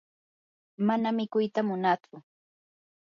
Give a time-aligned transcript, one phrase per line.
[0.87, 2.15] mana mikuyta munatsu.